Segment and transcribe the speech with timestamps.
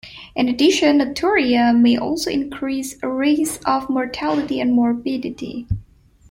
[0.35, 5.67] In addition, nocturia may also increase risk of mortality and morbidity.